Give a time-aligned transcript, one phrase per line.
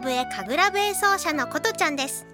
[0.00, 2.26] 笛神楽笛奏者のことちゃんです。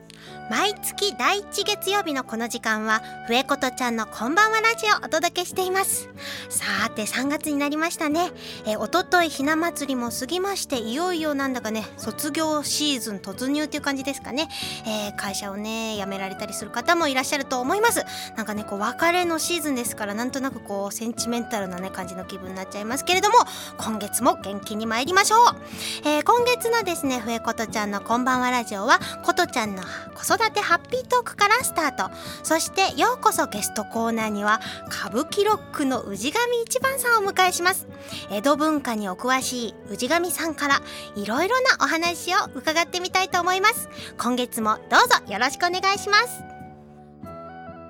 [0.51, 6.09] 毎月第1月曜日のこの時間は笛ことちゃんのこんばんはラジオをお届けしています。
[6.51, 8.31] さて3月になりましたね。
[8.67, 14.49] えおとといひな祭りも過ぎましていよいよなんだかね卒業シーズン突入っていう感じですかね、
[14.87, 18.05] えー、会社をね辞められたりする方もいらっしゃると思います。
[18.37, 23.37] なんかねこう別れのシーズンですからなんとなくこうセンチメンタルなね感じの気分になっちゃいますけれども
[23.79, 29.83] 今月も元気に参りましょう、えー、今月のですね笛ことちゃんのこんばんはラジオはことちゃんの
[30.15, 32.11] 子育てハッピートークからスタート。
[32.43, 37.87] そしてようこそゲストコーナーには歌舞伎ロックの氏神一番さんをお迎えします。
[38.31, 40.81] 江戸文化にお詳しい氏神さんから
[41.17, 43.89] いろいろなお話を伺ってみたいと思います。
[44.19, 46.43] 今月もどうぞよろしくお願いします。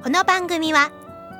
[0.03, 0.91] この番組は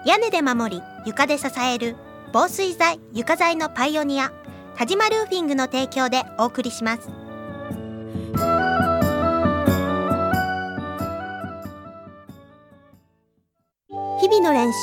[0.06, 1.96] 屋根で守り床で支える
[2.33, 4.33] 防水材床材のパイオニア
[4.77, 7.08] 田島ルーフィングの提供でお送りします。
[14.42, 14.78] の練習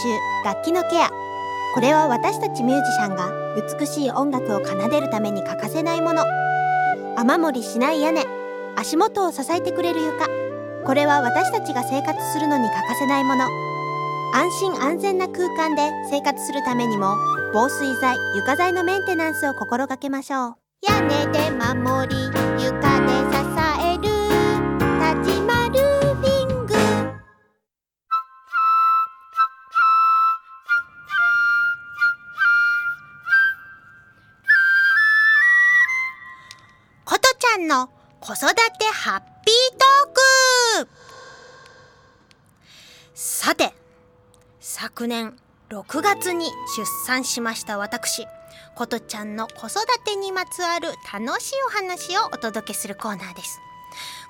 [0.46, 1.10] 楽器のケア。
[1.76, 3.32] これは私たちミュージシャンが
[3.80, 6.24] 美しい音楽を奏でるために欠かせないもの。
[7.18, 8.24] 雨漏りしない屋根
[8.78, 10.26] 足元を支えてくれる床。
[10.86, 13.46] これは私たちが生活するのに欠かせないもの。
[14.34, 17.16] 安心安全な空間で生活するためにも
[17.54, 20.56] 防水材床材のメンテナンスを心がけましょう。
[20.88, 22.16] 屋根で守り
[22.64, 23.59] 床での
[38.30, 40.90] 子育てハッピートーク。
[43.16, 43.74] さて
[44.60, 45.36] 昨年
[45.70, 46.46] 6月に
[46.78, 48.28] 出産しました私。
[48.76, 53.60] ことちゃんの子育てにまつわる楽しいお話をお届けするコーナーです。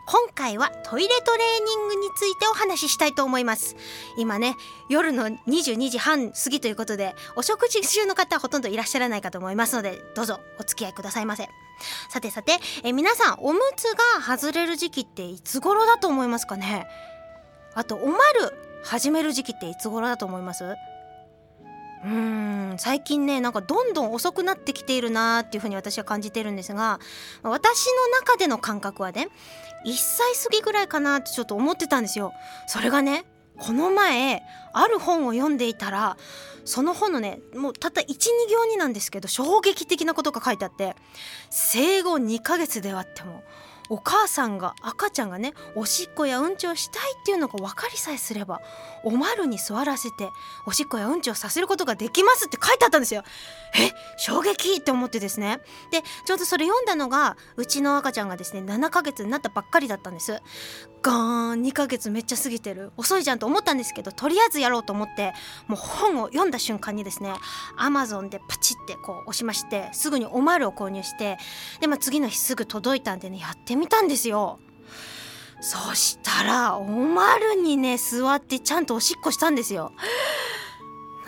[0.08, 3.76] 今回はトイレトレーニングについてお話ししたいと思います。
[4.18, 4.56] 今ね
[4.88, 11.50] 夜の22時半過ぎということでお食事中の方はほとんどいらっしゃらないかと思いますのでどうぞお付き合いくださいませ。
[12.10, 16.88] さてさてえ皆さんおむつが外れる時期っていつ頃だと思いますかね？
[17.76, 18.54] あとおまる
[18.84, 20.64] 始める時期っていつ頃だと思います？
[20.66, 22.10] うー
[22.76, 27.00] ん最近ねなんかどんどん遅くなってきているなーっていうふうに私は感じてるんですが
[27.44, 29.28] 私の中での感覚はね
[29.86, 32.32] 1歳過ぎぐらいかなってちょっと思ってたんですよ。
[32.68, 33.26] それがね
[33.60, 34.44] この前
[34.74, 36.18] ある本を読んでいたら
[36.66, 38.08] その本のねもうたった12
[38.50, 40.96] 行になんですけど衝撃的なことが書いてあって
[41.50, 43.44] 生後2ヶ月であっても
[43.90, 48.62] お母さんが赤ちゃんがねおしっこやうんちをしたいっていうのが分かりさえすれば
[49.04, 50.30] おまるに座らせて
[50.66, 53.24] おしっこやうんちをさせることができますって書いてあったんですよ。
[53.76, 55.60] え衝撃って思ってですね
[55.92, 60.42] でちょうどそれ読んだのがうちの赤ちゃんがですね7ヶ月になったばっかりだったんです。
[61.02, 65.34] ガーン2ヶ月めっちゃ過ぎてる遅いじゃんと思ったんですけどとりあえずやろうと思って
[65.68, 67.32] もう本を読んだ瞬間にですね
[67.78, 71.38] アマゾンでパチってこう押しましてすぐにおまるを購入して
[71.80, 74.60] で、まあ、次の日すぐ届いたんでねやってみたんですよ。
[75.62, 79.92] そしたらおまるにね座ってちゃんとおしっこしたんですよ。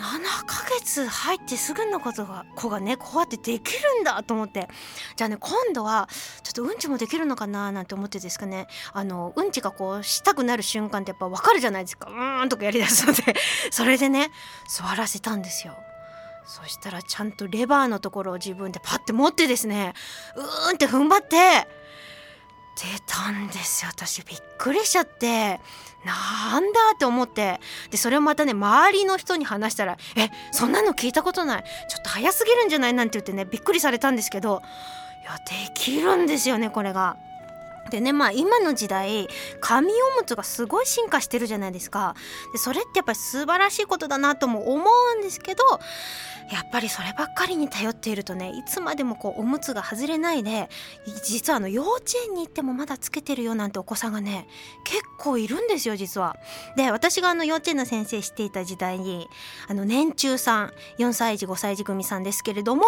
[0.02, 4.68] 7ヶ月入ってすぐのことが子がねこうやってできるんだと思って
[5.16, 6.10] じゃあね今度は
[6.44, 13.36] ちょっとうんちもできるのかななんて思ってですかねあのうんちがこうしたくなる瞬間ってやっぱ分かるじゃないですかうーんとかやりだすので
[13.70, 14.32] それでね
[14.68, 15.78] 座らせたんですよ。
[16.48, 19.94] そしたらちゃんとレバーのところを自分でパッて持ってですね
[20.36, 21.68] うーんって踏ん張って
[22.76, 23.91] 出たんですよ。
[23.91, 25.59] 私びっくりしちゃって。
[26.03, 27.59] なんだって思って。
[27.91, 31.64] でそれをまたね周りの人に話したら「えそんなの聞いたことない。
[31.90, 34.62] ちょっと早すぎるんじゃない?」なんて言ってねびっくりされたんですけど。
[35.22, 37.16] いやできるんですよねこれが。
[37.90, 39.28] でねまあ今の時代
[39.60, 42.16] 紙おむつがすごい進化してるじゃないですか
[42.54, 44.86] でそれってやっぱり素晴らしいことだなとも思
[45.16, 45.64] うんですけど
[46.52, 50.70] やっぱりそればっかりに頼っているとねいつまでもこうおむつが外れないで
[51.24, 54.48] 実はあの幼稚園に行ってもまだつけてるよなんてお子さんがね
[54.84, 56.36] 結構いるんですよ実は。
[56.76, 59.28] で私があの幼稚園の先生していた時代に
[59.70, 62.84] あの年中さん4歳児5歳児組さんですけれども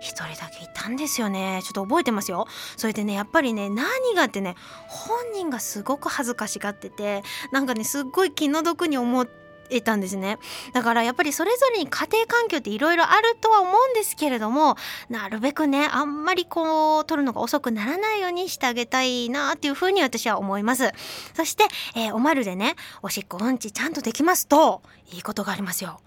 [0.00, 2.46] 1人だけいたんですよねちょっと覚えてますよ。
[2.76, 4.56] それでねやっぱりね何がってね
[4.88, 9.42] 本人がすごく恥ずかしがっててなんかねすっごい気の毒に思って
[9.72, 10.38] えたんですね。
[10.72, 14.76] だからやっぱりそれぞれに家庭環境っていろいろあるとは思うんですけれども
[15.08, 20.92] なるべくねあんまりこう取るのが遅くならないようにしてあげたいなっていうふうに私は思います。
[21.34, 21.64] そして、
[21.96, 24.82] えー、おまるでねおしっこうんちちゃんとできますと
[25.12, 26.00] いいことがありますよ。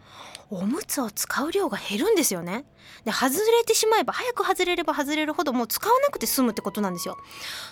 [0.50, 2.66] おむつを使う量が減るんですよね。
[3.04, 7.18] で外れてしまえば早く外れれば外れるほどもう使わなくて済むってことなんですよ。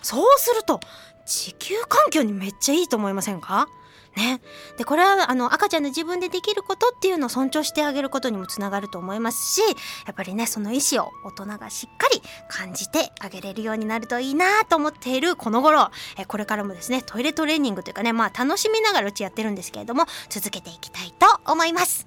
[0.02, 0.80] そうすると
[1.26, 3.68] 地球環境にめっちゃいいと思いませんか？
[4.16, 4.42] ね、
[4.78, 9.62] でこれはあの赤ちゃんの自分でできることっていうのを尊重してあげることにもつながると思いますし
[10.06, 15.90] やっぱりねその意思を大人がしっかり感じてあげれるようになるといいなと思っているこの頃
[16.20, 22.06] えこれからもですねトイレトレーニングというかねまあ楽しみながらうちやってるんですけれども続けていきたいと思います。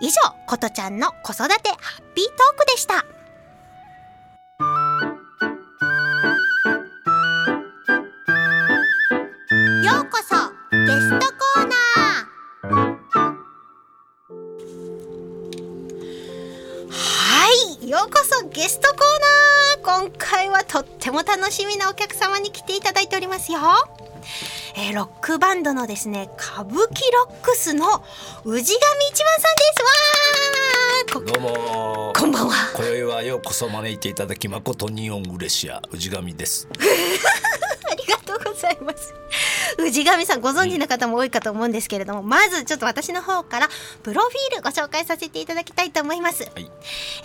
[0.00, 0.14] 以上
[0.46, 3.23] ことちゃんの子育てハッピートークでした。
[10.86, 12.74] ゲストコーナー。
[16.90, 17.48] は
[17.80, 18.98] いようこそゲストコー
[19.86, 20.08] ナー。
[20.10, 23.60] 今回はとっても楽しみなお客様に来ていただいておりますよ。
[24.76, 27.86] えー、ロックバンドのですね歌舞伎ロックスの
[28.44, 29.62] 氏神一番さんで
[31.10, 31.16] す。
[31.16, 32.52] わどうもこんばんは。
[32.76, 36.68] 今宵はようこそ招いていただき誠にオン嬉しや氏神です。
[37.90, 39.14] ありがとうございます
[39.90, 43.68] 氏神さんご存知の方も多いかと思うんですけれども、うん、まずちょっと私の方から
[44.02, 46.70] プロフィールご紹介させていただきたいと思います、はい、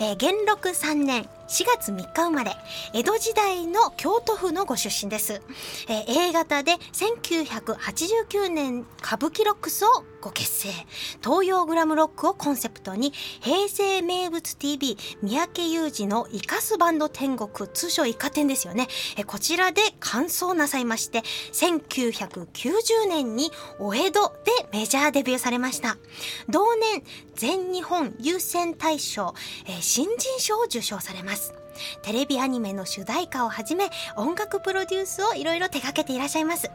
[0.00, 2.56] えー、元禄3年4月3日生まれ
[2.94, 5.42] 江戸時代の京都府のご出身です、
[5.88, 10.68] えー、A 型で1989年歌舞伎ロックスをご結成。
[11.22, 18.88] 東洋グラムロックをコンセプトに平成名物 TV 三宅裕二の生かすバンド天国通称イカ天ですよね。
[19.16, 21.22] えこちらで完走なさいまして
[21.52, 25.96] 1990年にお江戸でメジャーデビューされました。
[26.48, 27.02] 同年
[27.34, 29.34] 全日本優先大賞、
[29.66, 31.59] え、新人賞を受賞されます。
[32.02, 36.70] テレビアニメの主題歌をはじめ音楽プロデュースをいろいろ手掛けていらっしゃいます、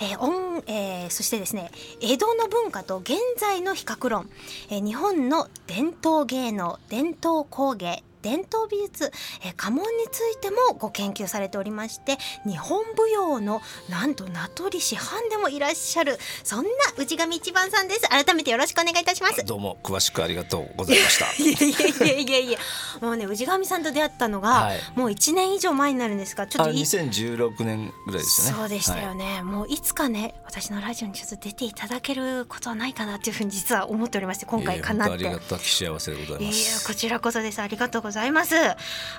[0.00, 1.70] えー音えー、そしてですね
[2.00, 4.30] 江戸の文化と現在の比較論、
[4.70, 8.02] えー、日本の伝統芸能伝統工芸。
[8.26, 9.12] 伝統美術、
[9.44, 18.08] えー、家紋についてもご研究されておりまして日本舞踊のなんと名取師範でもいらっしゃるそんな内上一番さんです。
[18.08, 19.44] 改めてよろしくお願いいたします。
[19.44, 21.26] どうも詳しくありがとうございました。
[21.40, 22.58] いやいやいやいや
[23.00, 28.56] もうね内上さんと出会ったのが、はい、もう1年以上前になるんですがちょっと2016年ぐらいですね。
[28.56, 36.58] そうでしたよね、はい、もういつかね私のラジオにちょっと出ていただけることはないかなっていうふうに実は思っておりまして今回かなって、ありがたき幸せでございます。
[36.58, 37.60] いやこちらこそです。
[37.60, 38.15] ありがとうございます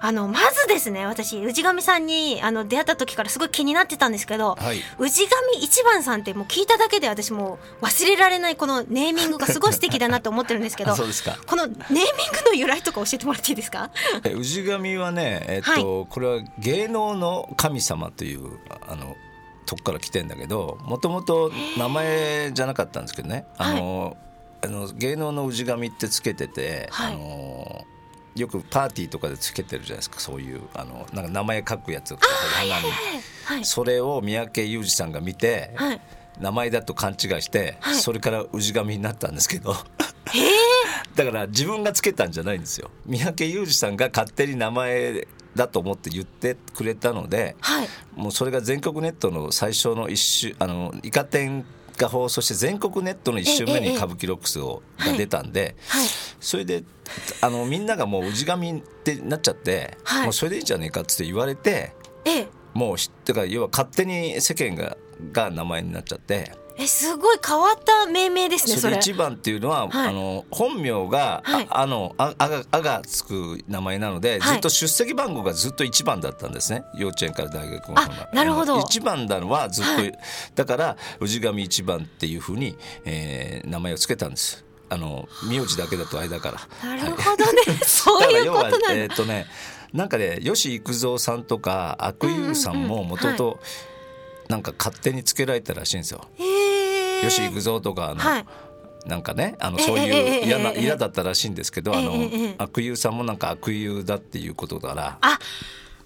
[0.02, 11.38] あのまずですね私氏神さんにあの出会った時からすごい気になってたんですけど、はい、氏神一番さんってもう聞いただけで私もう忘れられないこのネーミングがすごい素敵だなと思ってるんですけど そうですか。
[11.46, 12.06] このネーミング
[12.48, 13.90] の由来とか教えてもらっていいですか？
[14.42, 19.16] 氏神はね、えっと、はい、これは芸能の神様というあの
[19.66, 23.46] とこから来てんだけどもともと名前じゃなかったんですけどね。
[23.58, 24.16] あの、はい、
[24.64, 27.86] あの芸能の氏神ってつけてて、はい、あの
[28.38, 30.20] よくパーティーとかでつけてるじゃないですか。
[30.20, 32.18] そういうあのなんか名前書くやつを
[33.46, 36.02] はい、それを三宅裕二さんが見て、はい、
[36.40, 39.76] 名前だと勘違いして、はい、それから氏神になったんですけど。
[41.16, 42.92] だから自分がつけたんじゃないんですよ。
[43.06, 51.66] 三宅裕二さんが勝手に名前だと思って言ってくれたので、はい、もうそれが全国ネットの最初の一週あのイカ天
[51.98, 56.08] が放送して全国ネットの1週目に歌舞伎ロックスをが出たんで、はい、
[56.40, 56.84] それで
[57.42, 61.94] あのみんながもう氏神ってなっちゃって、はい、もうそれでいいんじゃねえかって言われて、
[62.74, 64.98] もう知ってか要は勝手に世間が
[65.32, 66.52] が名前になっちゃって。
[66.80, 68.98] えすごい変わった命名ですねそれ。
[68.98, 77.96] 一番っていうのは、はい、あの本名が、はい、あのああがあがつく名前なので、ずっと出席番号がずっと一番だったんですね幼稚園から大学の
[78.34, 78.80] なるほど。
[78.80, 80.18] 一番なのはずっと、
[80.56, 84.64] だから氏神一番っていうふうに、えー、名前を付けたんです。
[84.90, 86.90] あの名字だけだとあれだから。
[86.90, 87.62] なるほどね。
[87.84, 88.94] そういうことなんだ。
[88.94, 89.48] えっ、ー、とね、
[89.94, 93.60] なんかね、吉幾三さんとか阿久悠さんももともと
[94.48, 96.22] なんか勝手につけられたらしいんですよ。
[97.22, 98.46] 吉幾三とかの、はい、
[99.08, 102.14] なんかねあのそういう嫌な嫌だったらしいんですけど、あの
[102.58, 105.18] 悪友さんもなんか悪友だっていうことから。
[105.22, 105.40] あ、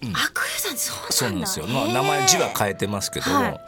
[0.02, 1.68] うん、悪友さんそうなんですよ。
[1.68, 3.32] まあ名前字は変えてますけど。
[3.32, 3.60] も。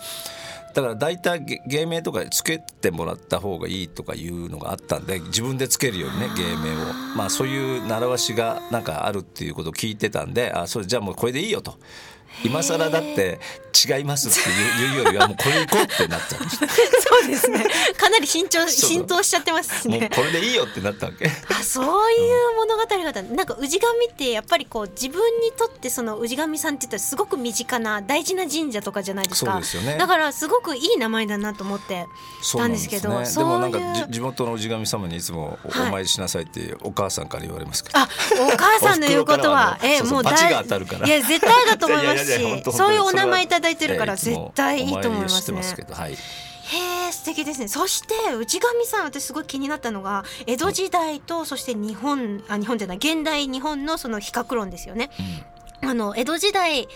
[0.73, 6.93] だから大体芸名とかつけてもらった方がいいとかいうのがあったんで自分でつけるようにね芸名を。
[7.15, 11.77] まあそういう習わしがなんかあるっていうことを聞いてたんであそれじゃあもうこれでいいよと
[12.43, 13.39] 今更だって
[13.73, 16.41] 違いますっていうよりはもうこれ行こうってなっちゃう。
[16.49, 17.65] そうですね。
[17.97, 21.25] かなり慎重浸透しちゃってますしもうねこれでいいよってなったわけ。
[21.27, 22.15] あそうい
[22.51, 23.21] う物語があった。
[23.23, 29.97] なんか氏神ってやっぱりこう自分にとってその氏神さんって言ったらすごく身近な大事な神社とかじゃないですそうかですよね。
[29.97, 32.05] だからすごくいい名前だなと思って
[32.41, 33.25] そうなんですけどね。
[33.25, 38.07] そういうでもなんかじ地元の氏神様にいつもお参りしなさいってお母さんから言われますけど、あ、
[38.53, 41.07] お母さんの言うことは、お袋からはねそうそうもうバチが当たるから。
[41.07, 45.57] いや、絶対だと思いますし、そういうお名前いただいてるから、絶対いいと思いますね
[46.65, 47.67] へえ、素敵ですね。
[47.67, 55.09] そして、内神さん、私すごい気になったのが、江戸時代と、そして日本、あ、日本じゃない、現代日本のその比較論ですよね。
[55.81, 56.87] あの、江戸時代。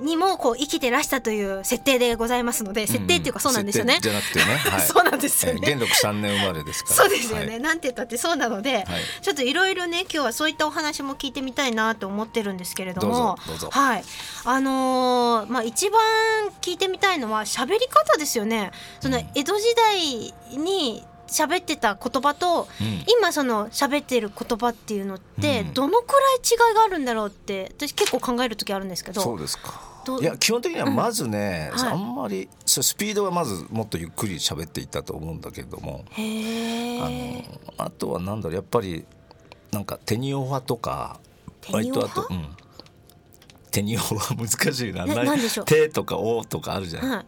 [0.00, 3.94] にもこう生きてらしたという設定でございますので、設定っていうかそうなんですよね。
[3.94, 4.02] 設。
[4.02, 4.44] 定じゃなくてね、
[4.76, 5.60] はい、 そうなんですよね。
[5.62, 6.96] えー元禄三年生まれですから。
[6.96, 7.60] そうですよね、はい。
[7.60, 8.86] なんて言ったってそうなので、
[9.22, 13.70] ちょっといろいろね今日はそういったお話も聞いてみたいなと思ってるんですけれどもどうぞどうぞ。
[13.72, 14.04] はい。
[14.44, 16.00] あのーまあ一番
[16.60, 18.70] 聞いてみたいのは喋り方ですよね。
[19.00, 23.04] その江戸時代に喋ってた言葉と、うん。
[23.20, 25.74] 今その喋ってる言葉っていうのってうん。
[25.74, 29.20] どのくらい違いがあるんだろうって私結構考える時あるんですけど。
[29.20, 29.87] そうですか
[30.20, 31.92] いや基本的にはまずね、うんはい。
[31.92, 37.44] あんまりスピードがまずもっとゆっくり喋っていったと思うんだけれども、へあえ
[37.78, 39.04] のあとはなんだろうやっぱり
[39.70, 41.20] なんかテニオハとか
[41.60, 42.48] テニオハ割とあと、うん、
[43.70, 45.04] テニオハ難しいな。
[45.06, 45.66] 何ななんでしょう？
[45.66, 47.26] テとかオとかあるじゃない、はい。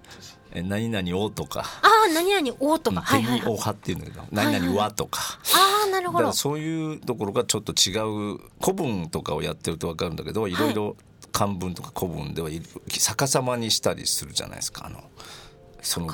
[0.52, 1.64] え何々おとか、あ
[2.10, 3.50] あ何々おとか、はいテはいはい。
[3.50, 5.20] ニオハっていうんだけど、何々わとか。
[5.54, 7.92] ああなるだほどそういうところがちょっと違
[8.34, 10.96] う古文とかをやってると分かるんだけどいろいろ
[11.32, 14.87] 漢文とか古文ではい逆さまにしたりするじゃないですか。
[14.87, 15.02] あの
[15.82, 16.08] その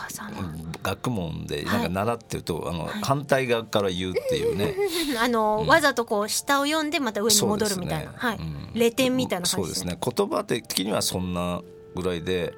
[0.82, 3.02] 学問でなんか習ってると、あのはい。
[3.02, 4.76] 反対側から言うっていうね。
[5.20, 8.16] あの、わざとこう下を読んでまた上に戻るみたいな、ね。
[8.16, 8.70] はい、うん。
[8.74, 9.94] レ点みたいな感そうでじですすね。
[9.94, 9.98] ね。
[10.00, 11.62] 言葉的にはそんな
[11.94, 12.54] ぐらいで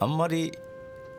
[0.00, 0.52] あんまり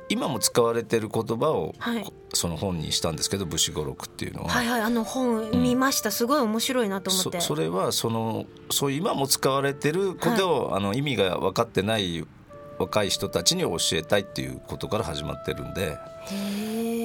[0.10, 2.14] 今も使われてる言葉を、はい。
[2.34, 4.50] その本にしたんですけど武士語録っていうのは。
[4.50, 7.42] はいはいあの本見ました、すごい面白いなと思って。
[7.42, 12.26] そそれはそのそういう今も使われてることを、あの意味が分かってない
[12.78, 15.98] 若い人たちに教えたいっていうことから始まってるんで。
[16.28, 17.05] へ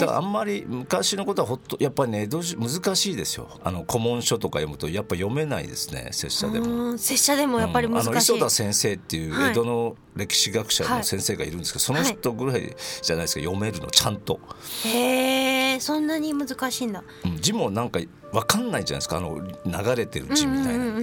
[0.00, 3.48] だからあんまり昔のことはほっとやっぱりね江戸時難しいですよ。
[3.62, 6.66] あの古文書とか読むとやっぱ読めないですね拙者でも。
[6.66, 8.08] うん拙者でもやっぱり難しい。
[8.08, 8.10] うん。
[8.10, 9.50] あの磯田先生っていうはい。
[9.50, 14.38] 江戸の歴史学者の先生がいるんですけど、その人ぐらいじゃないですか読めるのちゃんと、
[14.84, 17.02] へえそんなに難しいんだ。
[17.24, 18.00] うん字もなんか
[18.32, 20.94] 分かんないじゃないですかあの流れてる字みたいな。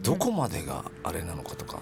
[0.00, 1.80] どこまでがあれなのかとか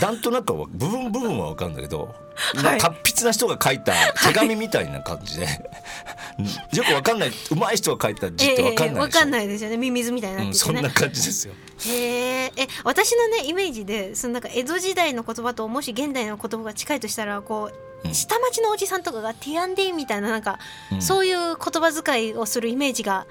[0.00, 2.14] なんとなくは部分部分は分かるんだけど、
[2.56, 2.80] はい。
[2.80, 3.92] 達筆な人が書いた
[4.26, 5.46] 手紙みたいな感じで、
[6.74, 9.76] よく分かんない上手い人が書いた字って分かんないわでしょ、かんないですよね。
[9.76, 10.70] ミミズみたいになっててね。
[10.70, 11.54] うんそんな感じですよ。
[11.86, 12.52] へー。
[12.56, 17.70] え私のねイメージでそのなんか江戸時代の言葉ともし現代の言葉が近いとしたらこ
[18.04, 18.14] う、うん。
[18.14, 20.58] 下町のおじさんとかがティアンディみたいななんか、
[20.92, 21.02] うん。
[21.02, 23.26] そういう言葉遣いをするイメージが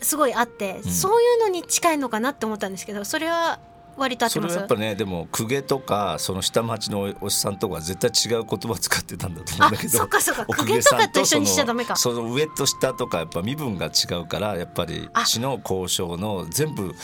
[0.00, 0.90] すごいあって、うん。
[0.92, 3.60] そういうのに近いのかなって思ったんですけどそれは
[3.96, 4.54] 割と合ってます。
[4.54, 10.44] それはやっぱねでも公家とかその下町のおっさんとかは絶対違う言葉を使ってたんだと思うんだけどあそっかそっか。
[10.48, 11.96] お公家とかと一緒にしちゃダメか。
[11.96, 15.24] その上と下とかやっぱ身分が違うからやっぱりあ。
[15.24, 16.94] 詩の交渉の全部違う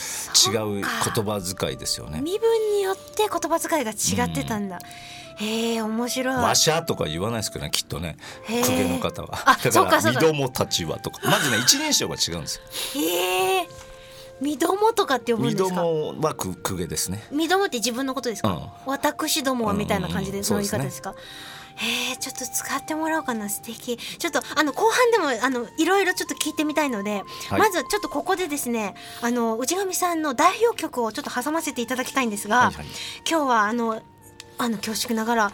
[0.81, 2.21] 言葉遣いですよね。
[2.21, 4.79] 身分によって言葉遣いが違ってたんだ、
[5.37, 6.35] へえ面白い。
[6.35, 8.17] わしゃとか言わないですけどねきっとね
[8.47, 9.29] 公家の方は。
[9.47, 10.21] あだからそうかそうか。
[10.21, 11.21] 身どもたちはとか。
[11.25, 12.57] まずね一人称が違うんです
[12.97, 13.03] よ。
[13.03, 13.69] へえ
[14.41, 15.83] 身どもとかって呼ぶんですか？
[15.83, 17.25] もはく公家ですね。
[17.31, 18.69] 身どもって自分のことですか、うん。
[18.87, 20.41] 私どもはみたいな感じうんうん。
[20.41, 21.15] うその言い方ですか、
[21.77, 23.97] へえちょっと使ってもらおうかな素敵。
[23.97, 27.61] ちょっとあの後半でもあのいろいろちょっと聞いてみたいので、はい。
[27.61, 32.87] まずちょっとここでですねあの内上さんの代表曲をちょっと挟ませていただきたいんですが、はいはい。
[33.29, 34.03] 今日はあの
[34.61, 35.53] あの恐縮ながら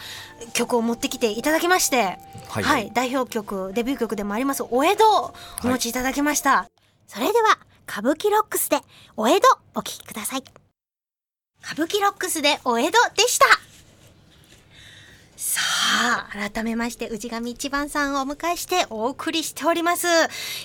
[0.54, 2.88] 曲を持ってきていただきまして、は、はい。
[2.88, 6.70] い代表曲デビュー曲でもあります「お江戸」をお持ちいただきました、
[7.06, 8.80] それでは歌舞伎ロックスで
[9.16, 10.44] 「お江戸」お聴きください。
[11.62, 13.46] 歌舞伎ロックスで「お江戸」でした。
[15.36, 20.06] さあ改めまして氏神一番さんをお迎えしてお送りしております。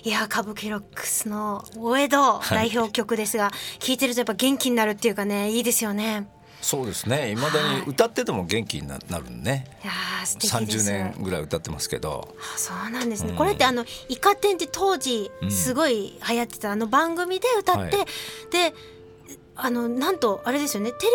[0.04, 6.28] いや歌舞伎ロックスの「お江戸」代表曲ですが、聴いてるとやっぱ元気になるっていうかねいいですよね
[6.62, 7.32] そうですね。
[7.32, 7.36] い。
[7.36, 9.66] まだに歌ってても元気にななるね。
[9.84, 10.90] いやー素敵です。
[10.90, 12.36] 30年ぐらい歌ってますけど。
[12.54, 13.36] あそうなんですね、うん。
[13.36, 18.06] これってあの「イカ天」って当時うんすごい流行ってたあの番組で歌って、はい。
[18.52, 18.74] で
[19.56, 20.92] あのなんとあれですよね。
[20.92, 21.12] テレ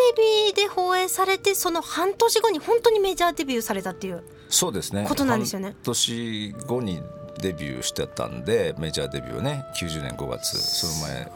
[0.49, 5.07] ビで放映されてその半年後に本当にメジャーデビューされたっていうそうですね。
[5.09, 5.69] ことなんですよね。
[5.69, 7.03] 半年後に
[7.41, 11.31] デビューしてたんでメジャーデビューをね90年5月その前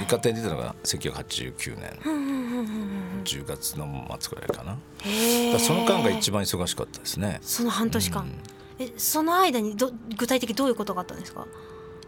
[0.00, 1.98] イカ天出たのが1989年。
[2.04, 3.86] うんうんうんうん10月の
[4.18, 4.78] 末くらいかな。
[5.58, 7.38] その間が一番忙しかったですね。
[7.42, 8.26] その半年間、
[8.78, 11.46] えその間にど具体的どういうことがあったんですか？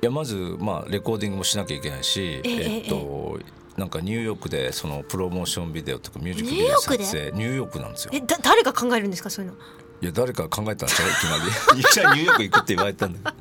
[0.03, 3.39] いやまずまあレコーディングもしなきゃいけないしえええっと
[3.77, 7.33] なんかニューヨークでそのプロモーションビデオとかミュージックビデオ撮影。
[7.33, 8.11] ニューヨークなんですよ。
[8.15, 9.57] えだ誰が考えるんですかそういうの？
[10.03, 11.43] いや誰かが考えたんですよいきなり。
[11.79, 13.37] ニューヨーク行くって言われたんだけ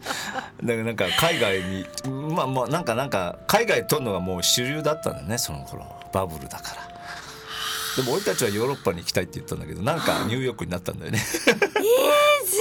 [0.63, 0.68] ど。
[0.68, 1.86] だからなんか海外に
[2.34, 5.84] まあまあなんかなんか海外撮るのがもう主流だったんだねその頃。
[6.13, 6.91] バブルだから。
[7.98, 11.20] でも俺たちはヨーロッパに行きたいって言ったんだけどなんかニューヨークになったんだよね。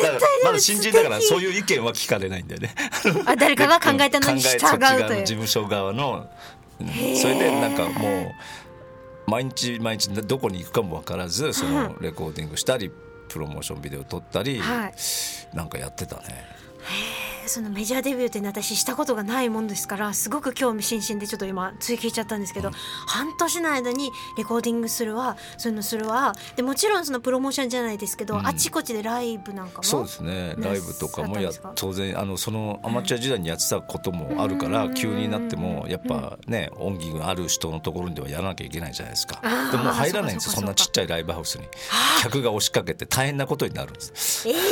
[0.02, 2.74] だからまだ新人だからそういう意見は聞かれないんだよね。
[3.26, 5.24] あ誰かが考えたのに従うという。
[5.24, 6.26] 事務所側の、
[7.20, 8.34] それでなんかも
[9.26, 11.96] う毎日毎日どこに行くかも分からずその。
[12.00, 12.90] レコーディングしたり
[13.30, 14.92] プロモーションビデオ撮ったり、はい。
[15.54, 16.44] なんかやってたね
[17.50, 22.70] そのメジャーデビューって私したことがないもんですからすごく興味津々でちょっと今追記しちゃったんですけど、
[23.06, 25.36] 半年の間にレコーディングするわ。
[25.58, 26.32] そういうのするわ。
[26.54, 28.46] でもちろんそのプロモーションじゃないですけど、うん。
[28.46, 30.54] あちこちでライブなんかもそうですね。
[30.58, 34.94] なライブとかもや当然あのそのアマチュア時代にやってたこともあるからうん。
[34.94, 39.40] 急になってもやっぱね音楽がある人のところにではやらなきゃいけないじゃないですか。
[39.72, 40.52] でも入らないんですよ。
[40.52, 41.64] そんなちっちゃいライブハウスに。
[42.22, 44.48] 客が押しかけて大変なことになるんです。
[44.48, 44.62] えー、す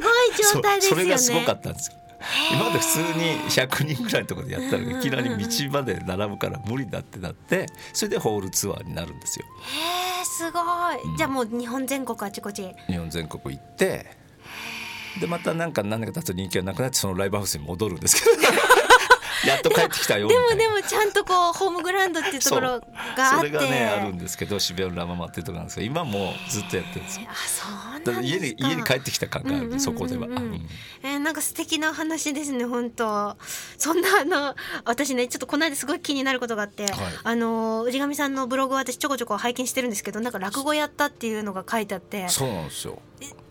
[0.00, 1.00] ごい状態ですよね。
[1.00, 1.90] そそれがすごかったんです。
[1.90, 2.07] よ
[2.52, 9.46] 今まで普通に100人ぐらいのところでやったらいきなり道まで並ぶから無理だってなってそれでホールツアーになるんですよ。
[9.62, 14.06] へえすごい、じゃあもう日本全国あちこち日本全国行って
[15.20, 18.36] でまたなんか何年か経つと人気がなくなってそのライブハウスに戻るんですけど。
[19.46, 23.36] やっと帰ってきたよみでもでもちゃんとこうホームグラウンドっていうところがあって。
[23.36, 27.26] それがねあるんですけど渋谷のラママっていうところなんですけど今もうずっとやってるんですよ。
[27.30, 27.34] あ
[28.04, 30.52] そう家に家に帰ってきた感がある、そこでは、うんうんうんうん。
[30.54, 30.68] うん。
[31.02, 33.36] えーなんか素敵な話ですね本当。
[33.76, 36.86] そんなあの私ねちょっとこの間すごい気になることがあって、
[37.24, 43.00] あの氏神さんのブログを私ちょこちょこ拝見してるんですけどなんか落語やったっていうのが書いてあってそうなんですよ。
[43.20, 43.47] あ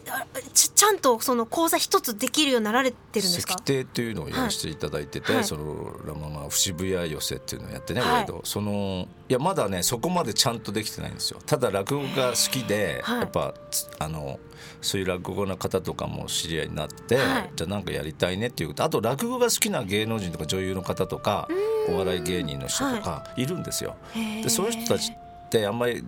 [0.53, 3.55] ちちゃんとその講座一つできるようになられてるんですか？
[3.65, 5.43] 石庭というのをやらせていただいてて、はい。
[5.43, 8.27] そのラママ渋谷寄せっていうのをやってね、はい。
[8.43, 11.39] そのいやまだねそこまでちゃんとできてないんですよ。
[11.45, 13.19] ただ落語が好きで、はい。
[13.21, 14.39] やっぱつあの
[14.81, 17.51] そういう落語の方とかも知り合いになって、はい。
[17.55, 18.83] じゃあなんかやりたいねっていうこと。
[18.83, 21.47] あと落語が好きな芸能人とか女優の方とか
[21.89, 23.47] お笑い芸人の人とかい。
[23.47, 23.95] るんですよ。
[24.13, 26.01] でそういう人たちってあんまりだ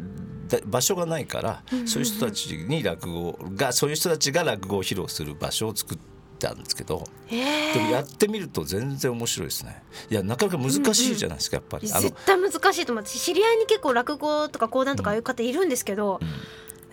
[0.66, 5.98] 場所がないから、そういう人たちに落語がそういう人たちが落語を披露する場所を作っ
[6.40, 9.84] たんですけどへでもやってみると全然面白いですね。
[10.10, 11.92] いやなかなか難しいじゃないですかやっぱり。
[11.92, 16.20] あの絶対難しいと思って知り合いに結構落語とか講談とかああいう方いるんですけど、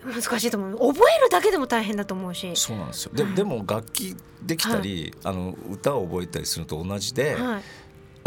[0.05, 0.95] 難しいと思う。
[0.95, 2.53] 覚えるだけでも大変だと思うし。
[2.55, 3.13] そうなんですよ。
[3.15, 7.63] ででも楽器できたり、あの歌を覚えたりするのと同じで、はい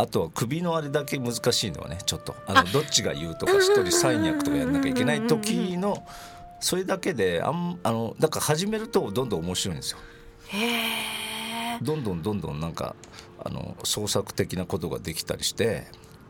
[0.02, 2.36] あとは首のあれだけ難しいのはねちょっと。
[2.48, 2.64] あ。
[2.64, 6.06] のどっちが言うとか一人三役とかやんなきゃいけない時の
[6.60, 9.98] それだけであんあのだから始めるとどんどん面白いんですよ。
[11.82, 12.96] どんどんどんどんなんか
[13.44, 15.88] あの創作的なことができたりして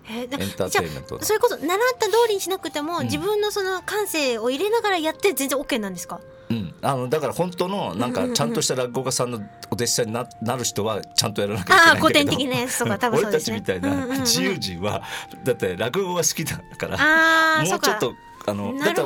[0.08, 1.68] エンターテインメントそれこそ習っ
[2.00, 6.20] た通りにしなくても、自分のその感性を入れながらやって全然 OK なんですか？
[6.50, 9.38] うん、あのだから本当のなんかちゃんとした落語家さんの
[9.70, 11.90] お弟子さんにななる人はちゃんとやらなきゃいけない。
[11.92, 13.58] あー古典的なやつとか多分そう俺たですね。
[13.58, 15.04] ちみたいな自由人は
[15.44, 18.14] だって落語が好きだからもうちょっと
[18.48, 19.02] あのだって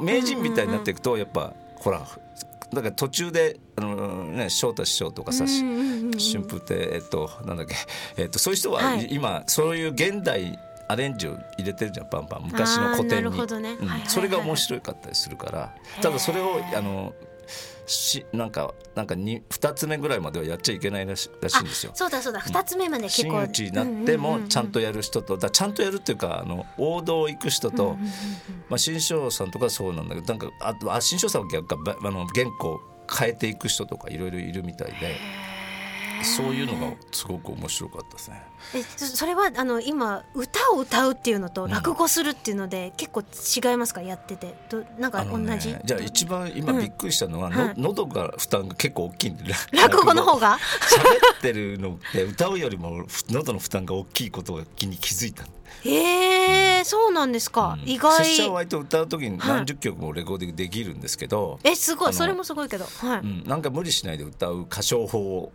[0.00, 7.76] 名人みたいになっていくとやっぱほらだから途中であのね翔太師匠とかさ、春風亭えっとなんだっけ。
[8.16, 12.44] えっとそういう人は、はい今そういう現代アレンジを入れてるじゃんバンバン。
[12.46, 13.38] 昔の古典に。
[14.06, 15.74] それが面白かったりするから。
[16.00, 17.14] ただそれをあの
[17.86, 21.92] しなんかなんかに2つ目ぐらいまではやっちゃいけないらしらしいんですよ。
[21.94, 22.40] そうだそうだ。
[22.40, 23.32] 二つ目まで結構。
[23.32, 27.96] 真打ちになってもちゃんとやる人とだちゃんとやるっていうかあの王道を行く人と、
[28.68, 35.16] まあ、新章さんとかそうなんだけどなんかあとあ新章さんは逆かばあの原稿を変えていく人とかいろいろいるみたいで
[36.24, 38.42] そういうのがすごく面白かったですね。
[38.74, 44.02] えそそれはあの今歌を歌うっていうのと落語するっていうので結構違いますか？
[44.02, 44.54] やってて。
[44.68, 47.74] どなんかあのね同じ、じゃあ一番今びっくりしたのは、のはい。
[47.76, 50.58] 喉が負担が結構大きいんで落語の方が？
[50.58, 55.44] 喋ってるのって歌うよりも喉の負担が大きいことが気に気づいた。
[55.44, 55.48] の
[55.84, 57.88] へえそうなんですか、うん。
[57.88, 58.24] 意外。
[58.24, 62.12] 拙者は割と歌う時に何十曲もレコーディングできるんですけど、えすごい。
[62.12, 62.84] それもすごいけど。
[62.84, 65.52] はい、うん、なんか無理しないで歌う歌唱法を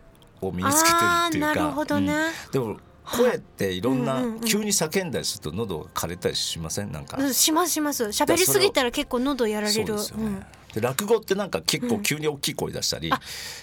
[0.52, 2.14] 身につけてるっていうかなるほどね。
[2.14, 2.52] うん。
[2.52, 6.90] でも声っていろんな、急に叫んだりすると喉が枯れたりしません？
[6.90, 8.04] なんか、うんしますします。
[8.04, 9.86] 喋りすぎたら結構喉やられる。
[9.86, 13.10] そうですよね、で落語ってなんか結構急に大きい声出したり、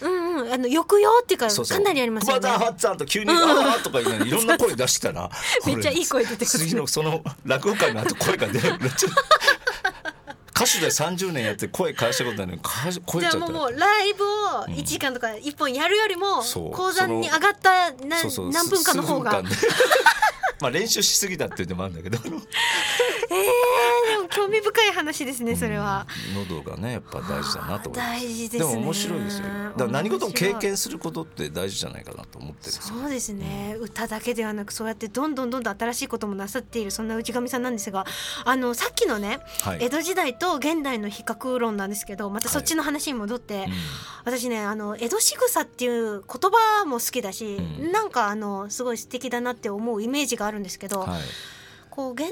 [0.02, 0.54] うんうんうん。
[0.54, 2.42] あの抑揚っていうかかなりありますよね。
[2.42, 5.32] 熊田八さんと急に「ああ」とか言いろんな声出したら
[5.66, 6.46] めっちゃいい声出てくる。
[6.60, 9.10] 次のその落語会の後声が出るめっちゃ
[10.62, 12.70] 歌手で30年やって声返したことないのにか
[13.06, 13.38] 声ちゃった。
[13.40, 14.28] じゃあもうもうライブを
[14.68, 16.72] 1時間とか1本やるよりもそう。
[16.72, 18.30] 講座に上がった何
[18.70, 19.42] 分間の方が
[20.62, 22.18] まあ練習しすぎたっていうのもあるんだけど。
[23.32, 26.06] えー、でも興味深い話ですねそれは。
[26.36, 28.76] 喉がねやっぱ大事だなと思います大事ですね。
[28.76, 38.06] も面白いですよだから何事も経験することって大事じゃないかなと思ってるそうですね、歌だけではなくそうやってどんどんどんどん新しいこともなさっているそんな内上さんなんですが
[38.44, 39.78] あのさっきのね、はい。
[39.82, 43.72] 江戸時代と現代の比較論なんですけどまたそっちの話に戻って、うん。
[44.24, 47.92] 私ねあの江戸仕草っていう言葉も好きだし、うん。
[47.92, 51.22] なんかあのすごい素敵だなって思うイメージがあるんですけど、はい。
[51.90, 52.30] こう現代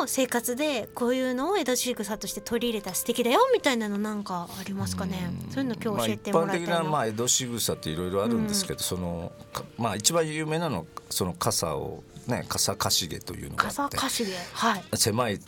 [0.00, 5.52] の生活でこういうのを江戸仕草として取り入れたら素敵だよみたいなのなんかありますかね、うん。
[5.52, 6.66] そういうの今日教えてもらいたいな。
[6.66, 13.76] まあ、一般的なまあ江戸仕草っていろいろあるんですけど、そのかまあ一番有名なのはその傘をね傘かしげというのがあって。
[13.76, 14.32] 傘かしげ？
[14.54, 14.82] はい。
[14.94, 15.40] 狭い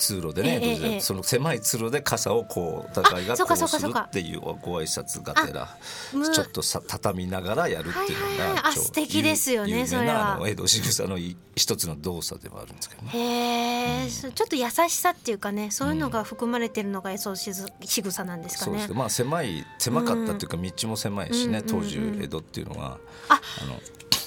[0.00, 5.68] 通路でね、ええその狭い通路で傘をこうお互いがこうするっていうご挨拶がてら
[6.14, 10.14] むちょっとさ畳みながらやるっていうのが、はい素敵ですよねそれは。
[10.14, 13.10] なあの江戸仕草のい一つの動作ではあるんですけどね。
[13.12, 18.78] へうちょっと優しさっていうかねそういうのが含まれてるのがそうしず仕草なんですかね。
[18.78, 18.94] そうです。
[18.94, 21.66] まあ狭い狭かったというか道も狭いしね、うん。
[21.66, 23.78] 当時江戸っていうのはああの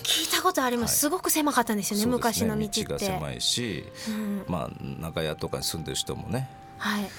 [0.04, 0.98] 聞いたことあります、はい。
[1.00, 2.84] すごく狭かったんですよねそうです昔の道って。
[2.86, 4.46] が狭いし、うん。
[4.48, 6.50] まあ長屋とかに住んでる人もね。
[6.78, 7.10] はい。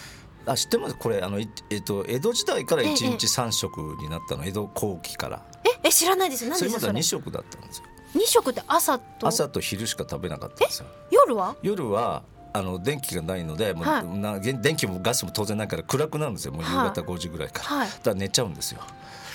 [0.46, 0.94] あ知ってます？
[0.94, 5.42] これあの、いえっと、江戸時代からええ1日3食になったの、江戸後期から。
[5.64, 7.84] ええ知らないです何それまですかそれ？2食だったんですよ。
[8.14, 9.26] 二食って朝と？
[9.26, 10.88] 朝と昼しか食べなかったんですよ。
[11.10, 11.56] 夜は？
[11.62, 14.06] 夜はあの電気がないのでもう、はい。
[14.18, 16.52] なげ電気もガスも当然ないから暗くなるんですよ。
[16.52, 16.88] もう夕はい。
[16.90, 17.88] 方5時ぐらいから、はい。
[17.88, 18.82] だから寝ちゃうんですよ。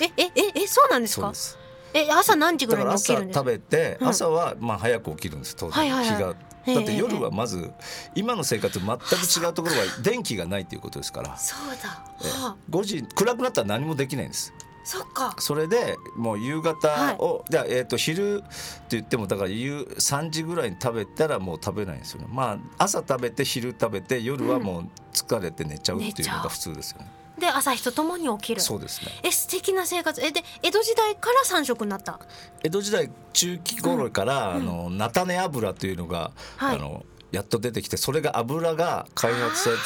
[0.00, 1.22] ええええそうなんですか？
[1.22, 1.58] そうです
[1.94, 3.40] え朝何時ぐらいに起きるんですか？
[3.40, 4.08] 食べて、うん。
[4.08, 6.16] 朝はまあ早く起きるんです当然、はいはいはい。
[6.16, 6.34] 日が。
[6.66, 7.70] ええだって夜はまず
[8.14, 9.02] 今の生活と全く
[9.46, 11.34] 違うところは電気がないということですから。
[11.38, 12.42] そうだ、ええ。
[12.42, 14.52] はあ、5時暗くなったら何もできないんです。
[14.84, 15.34] そっか。
[15.38, 18.46] それでもう夕方を、じゃあえー、と昼って
[18.90, 22.26] 言ってもだから夕3時ぐらいに食べたらもう食べないんですよね。
[22.30, 28.60] まあ朝食べて昼食べて夜はもう疲れて寝ちゃうっていうのが普通ですよね、で朝日とともに起きる。
[28.60, 29.10] そうですね。
[29.22, 30.24] え素敵な生活。
[30.24, 32.20] えで江戸時代から三食になった。
[32.62, 36.76] 江戸時代中期頃から、あの菜種油というのが、はい。
[36.76, 39.76] あのやっと出てきてそれが油が開発され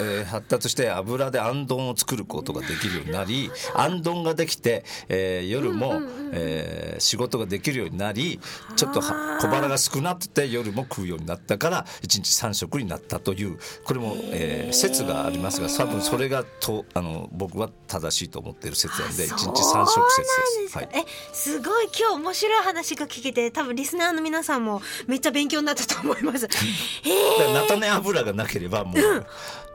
[0.00, 6.00] えー発達して油であんどんを作ることができるようになりあんどんができて、えー夜も、
[6.32, 8.38] えー仕事ができるようになり
[8.76, 9.08] ちょっと小
[9.48, 20.28] 腹が少なくて夜も食うようになったから1日3食になったというこれも、えー説がありますが多分それがとあの僕は正しいと思っている説なんで1日3食説
[20.62, 20.72] です。
[20.74, 20.80] か。
[20.80, 20.88] はい。
[20.92, 21.88] えすごい。
[21.98, 26.48] 今日面白い話が聞けて多分リスナーの皆さんもめっちゃ勉強になったと思います。
[27.02, 29.26] 菜種油がなければもう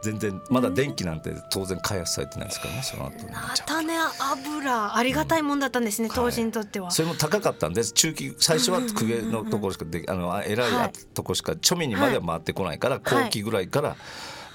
[0.03, 3.93] 全然まだ電気なんて当然開発されてないですからねその後に菜種
[4.31, 6.91] 油ありがたいもんだったんですね、当時にとっては。
[6.91, 7.93] それも高かったんです。
[7.93, 10.91] 中期最初は公家のところしかであの偉いはい。
[11.13, 13.23] ところしか庶民にまでは回ってこないからはい。
[13.25, 13.95] 後期ぐらいから、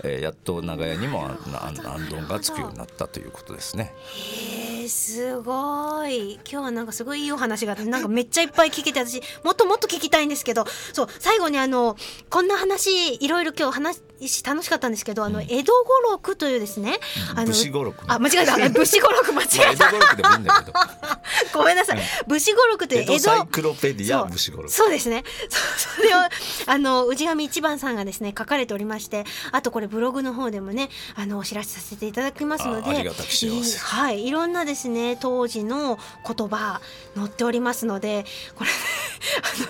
[0.05, 1.31] えーやっと長屋にもあ
[1.71, 3.93] んどんがつくようになったということですね。
[3.95, 4.52] えー、
[4.93, 6.35] すごい。
[6.35, 10.67] 今日はなんかすごいいいお話があってなんかめっちゃいっぱい聞けて私もっともっと聞きたいんですけど。
[10.93, 11.97] そう最後にあの
[12.29, 16.99] こんな話いろいろ今日話し楽しかったんですけどあの、江戸五六というですね、
[17.35, 18.55] あの武士語録ねあ間違えた。
[18.55, 19.89] あ 武士語録間違まあ、えた。
[19.89, 20.73] 江戸語録でもいいんだけど。
[21.59, 25.25] ごめんなさい、武士語録という江戸サイクロペディア武士語録そうですね。
[25.49, 26.19] そそれを
[26.67, 33.11] あの氏神一番さんがですね書かれておりましてあとこれブログの方でもねあのお知らせさせていただきますので
[33.79, 36.81] はいいろんなですね当時の言葉
[37.17, 38.25] 載っておりますので
[38.57, 38.71] これ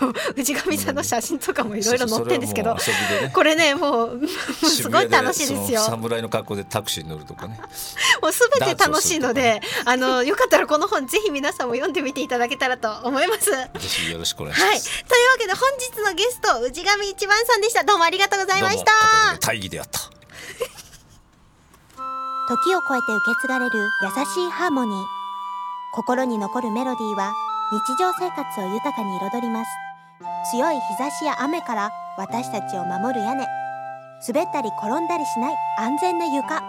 [0.00, 2.76] あの氏神さんの写真とかもいろいろ載ってるんですけど、
[3.34, 4.20] これねもう
[4.64, 5.81] すごい楽しいですよ。
[5.81, 7.61] その侍の格好でタクシーに乗るとかね。
[8.22, 13.50] もうすべて楽しいのであのよかったらこの本ぜひ皆さんも読んでみていただけたらと思います。
[13.50, 15.05] ぜひよろしくお願いしはい、ます。
[15.05, 17.85] というわけで本日のゲスト内上一番さんでした。
[17.85, 18.85] どうもありがとうございました。
[18.85, 20.00] どうも片手で大義であった。
[22.48, 25.05] 時を超えて受け継がれる優しいハーモニー。
[25.94, 27.33] 心に残るメロディーは
[27.70, 29.70] 日常生活を豊かに彩ります。
[30.50, 33.46] 強い日差しや雨から私たちを守る屋根
[34.26, 36.62] 滑ったり転んだりしない安全な床。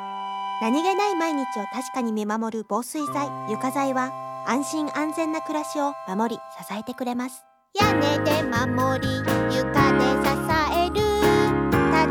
[0.61, 4.11] 何気ない毎日を確かに見守る防水剤床材は
[4.47, 7.43] 安心安全な暮らしを守り支えてくれます。
[7.79, 9.63] 屋根で守り床
[9.93, 10.31] で支
[10.73, 10.95] える。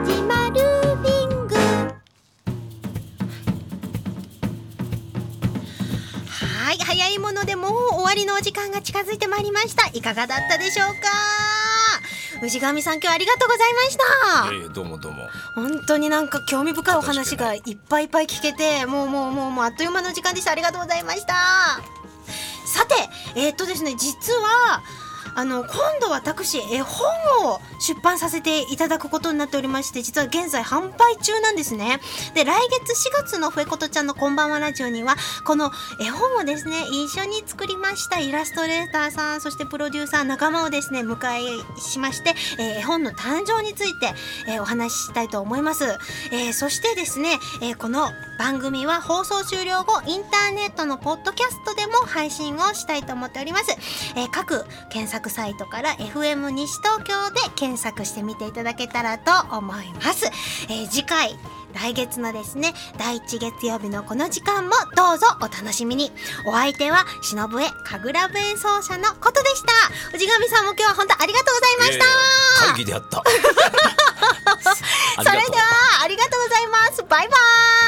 [0.03, 0.61] 立ちまる
[1.03, 1.55] リング。
[6.37, 9.89] はい早いものでもう終わりのお時間が近づいてまいりました。
[9.93, 11.09] いかがだったでしょうか？
[12.49, 14.53] 氏神さん今日ありがとうございました。
[14.53, 15.29] いえいえどうもどうも。
[15.55, 20.51] 本当になんか興味深いお話がいっぱいいっぱい聞けてもうもうもうもうあっという間の時間でした。
[20.51, 21.35] ありがとうございました。
[22.67, 22.95] さて
[23.37, 24.83] えー、っとですね実は
[25.35, 27.09] あの今度私絵本
[27.47, 32.01] を出版させていただくことになっておりまして実は現在販売中なんですね。
[32.35, 44.13] で来月4月のふえことちゃんのこんばんはラジオにはこの絵本をですね一緒に作りましたイラストレーターさんそしてプロデューサー仲間をですね迎えしまして、えー、絵本の誕生について、
[44.49, 45.85] えー、お話ししたいと思います、
[46.31, 48.11] えー、そしてですね、えこの
[48.43, 53.71] 番組は放送終了後インターネットのポッドキャストでも配信をしたいと思っております、
[54.17, 60.27] え各検索サイトから FM 西東京で検索してみていただけたらと思います、
[60.69, 61.39] え次回
[61.73, 66.11] 来月のですね第1月曜日のこの時間もどうぞお楽しみに。
[66.45, 69.69] お相手は忍笛神楽笛演奏者のことでした。
[70.19, 71.97] 氏神さんも今日は本当ありがとうございまし
[72.59, 72.67] た。
[72.75, 73.23] 会議であった。
[75.23, 77.05] それではありがとうございます。
[77.05, 77.37] バイバ
[77.79, 77.82] イ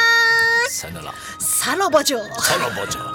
[0.74, 1.14] さよなら。
[1.38, 3.14] サロボジョサロボジョ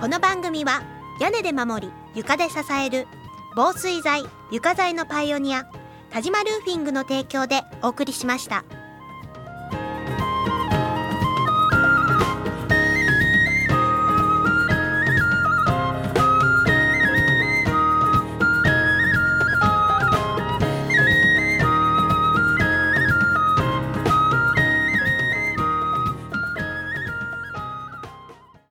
[0.00, 0.82] この番組は
[1.20, 3.06] 屋根で守り床で支える
[3.54, 5.68] 防水材床材のパイオニア
[6.10, 8.64] 田島ルーフィングの提供でお送りしました。